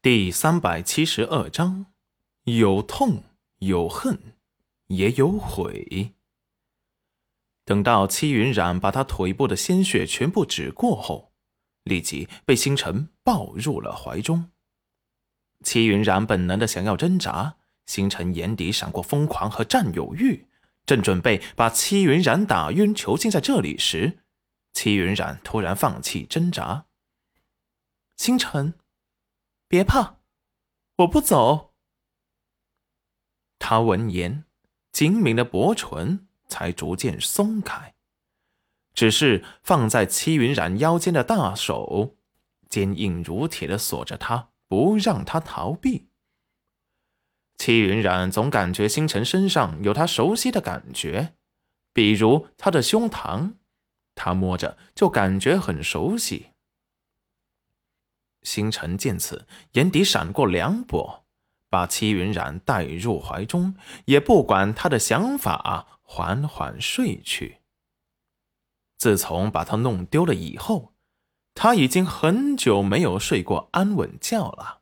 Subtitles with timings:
[0.00, 1.86] 第三百七十二章，
[2.44, 3.24] 有痛
[3.58, 4.36] 有恨，
[4.86, 6.14] 也有悔。
[7.64, 11.32] 等到戚云染把他腿部的鲜血全部止过后，
[11.82, 14.52] 立即被星辰抱入了怀中。
[15.64, 20.46] 戚云染本能的想要挣扎，星辰眼底闪过疯狂和占有欲，
[20.86, 24.20] 正准备把戚云染打晕囚禁在这里时，
[24.72, 26.86] 戚云染突然放弃挣扎。
[28.16, 28.74] 星辰。
[29.68, 30.16] 别怕，
[30.96, 31.74] 我不走。
[33.58, 34.44] 他闻言，
[34.92, 37.94] 紧抿的薄唇才逐渐松开，
[38.94, 42.16] 只是放在戚云染腰间的大手
[42.70, 46.08] 坚硬如铁的锁着他，不让他逃避。
[47.58, 51.34] 戚云染总感觉星辰身上有他熟悉的感觉，
[51.92, 53.56] 比如他的胸膛，
[54.14, 56.52] 他摸着就感觉很熟悉。
[58.42, 61.24] 星辰见此，眼底闪过凉薄，
[61.68, 63.74] 把戚云染带入怀中，
[64.06, 67.58] 也不管他的想法，缓缓睡去。
[68.96, 70.94] 自从把他弄丢了以后，
[71.54, 74.80] 他已经很久没有睡过安稳觉了。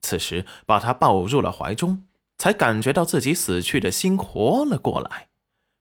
[0.00, 2.06] 此时把他抱入了怀中，
[2.38, 5.28] 才感觉到自己死去的心活了过来，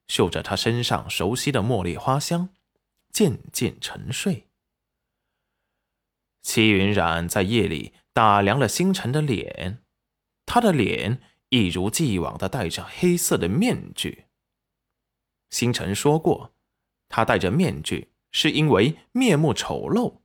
[0.08, 2.50] 嗅着他身上熟悉的茉莉花香，
[3.12, 4.51] 渐渐沉睡。
[6.42, 9.80] 戚云染在夜里打量了星辰的脸，
[10.46, 14.26] 他的脸一如既往的戴着黑色的面具。
[15.50, 16.54] 星辰说过，
[17.10, 20.22] 他戴着面具是因为面目丑陋，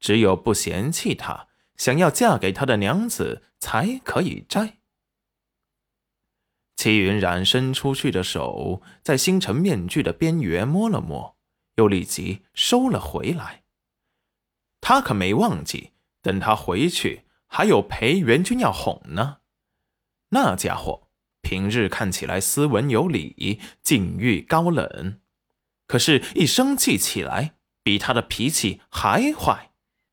[0.00, 4.78] 只有不嫌弃他、想要嫁给他的娘子才可以摘。
[6.76, 11.36] 齐云染伸出去的手在星辰面具的边缘摸了摸，
[11.76, 13.65] 又立即收了回来。
[14.88, 19.38] 他可没忘记，等他回去还有裴元君要哄呢。
[20.28, 21.08] 那家伙
[21.42, 25.20] 平日看起来斯文有礼，境遇高冷，
[25.88, 29.72] 可是，一生气起来，比他的脾气还坏，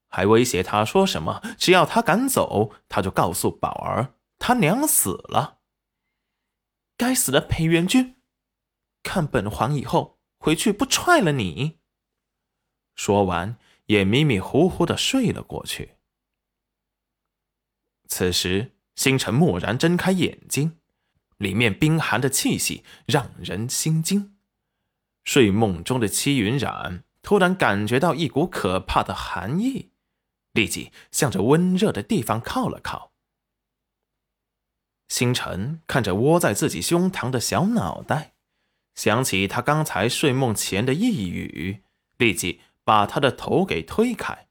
[0.09, 5.59] 还威胁他说什么：只要他敢走，他就告诉宝儿他娘死了。
[6.98, 8.16] 该死的裴元君，
[9.03, 11.78] 看本皇以后回去不踹了你！
[12.96, 13.59] 说完。
[13.86, 15.96] 也迷迷糊糊的睡了过去。
[18.08, 20.78] 此时，星辰蓦然睁开眼睛，
[21.38, 24.38] 里面冰寒的气息让人心惊。
[25.24, 29.92] 睡梦中的戚云染突然感觉到一股可怕的寒意，
[30.52, 33.14] 立即向着温热的地方靠了靠。
[35.08, 38.34] 星辰看着窝在自己胸膛的小脑袋，
[38.96, 41.84] 想起他刚才睡梦前的呓语，
[42.18, 42.62] 立即。
[42.84, 44.48] 把他的头给推开，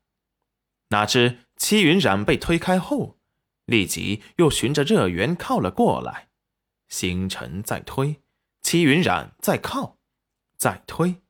[0.89, 3.19] 哪知戚云染被推开后，
[3.67, 6.29] 立即又循着热源靠了过来。
[6.89, 8.21] 星辰在推，
[8.63, 9.97] 戚云染在靠，
[10.57, 11.23] 再推，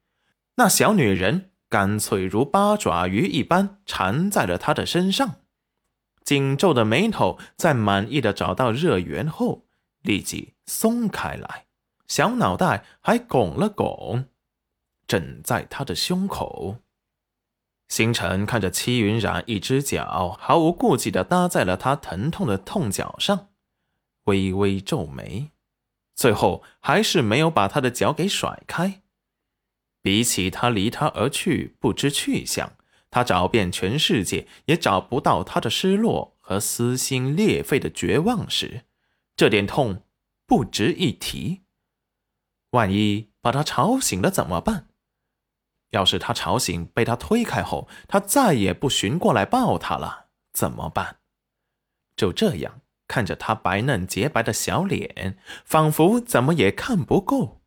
[0.57, 5.37] 那小女人干脆如八爪鱼一般缠在了他的身上。
[6.25, 9.67] 紧皱的眉头在满意的找到热源后，
[10.03, 11.67] 立即松开来，
[12.07, 14.27] 小脑袋还拱了拱，
[15.07, 16.79] 枕在他的胸口。
[17.93, 23.51] 星辰看着戚云染一只脚毫无顾忌地搭在了他疼痛的痛脚上，
[24.25, 25.51] 微微皱眉，
[26.15, 29.03] 最后还是没有把他的脚给甩开。
[30.01, 32.73] 比起他离他而去不知去向，
[33.11, 38.85] 他找遍全世界也找不到他的失落和撕心裂肺的绝望时，
[39.37, 40.05] 这点痛
[40.47, 41.65] 不值一提。
[42.71, 44.89] 万一把他吵醒了怎么办？
[45.93, 51.21] 要是他吵醒，被他推开后，他再也不寻过来抱他了，怎么办？
[52.15, 57.63] 就这样看着他白嫩洁白的小脸，仿佛怎么也看不够。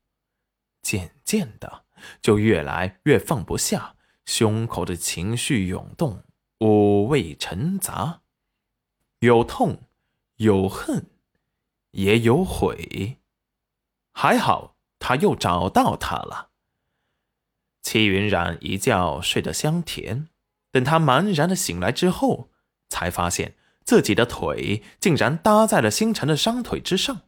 [0.82, 1.86] 渐渐的，
[2.22, 6.24] 就越来越放不下，胸口的情绪涌动，
[6.60, 8.22] 五味陈杂，
[9.20, 9.84] 有痛，
[10.38, 11.08] 有恨，
[11.92, 13.20] 也有悔。
[14.14, 16.52] 还好，他又找到他了。
[17.86, 20.28] 戚云染一觉睡得香甜，
[20.72, 22.50] 等他茫然的醒来之后，
[22.90, 27.22] 才发现自己的腿竟然搭在了星辰的伤腿之上，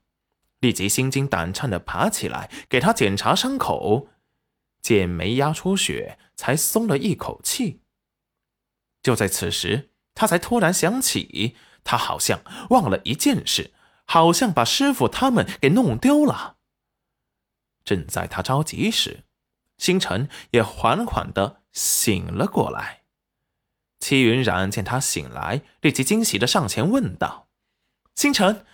[0.59, 4.07] 立即心惊胆颤的爬起来给他检查伤口，
[4.81, 7.83] 见没压出血，才松了一口气。
[9.03, 13.75] 就在此时，他才突然想起，他好像忘了一件事，
[14.05, 16.57] 好像把师傅他们给弄丢了。
[17.85, 19.25] 正在他着急时，
[19.77, 23.03] 星辰也缓缓的醒了过来，
[23.99, 27.47] 戚云染见他醒来，立即惊喜的上前问道
[28.15, 28.65] ：“星辰，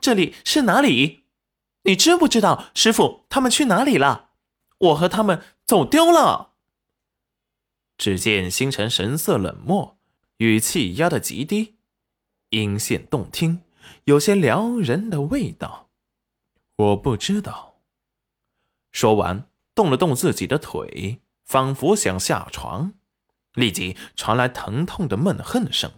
[0.00, 1.24] 这里是哪里？
[1.82, 4.30] 你知不知道师傅他们去哪里了？
[4.78, 6.52] 我和他们走丢了。”
[7.98, 9.98] 只见星辰神色冷漠，
[10.38, 11.76] 语气压得极低，
[12.50, 13.62] 音线动听，
[14.04, 15.90] 有些撩人的味道。
[16.76, 17.76] 我不知道。
[18.90, 22.94] 说完，动了动自己的腿，仿佛想下床，
[23.54, 25.90] 立即传来疼痛的闷哼声。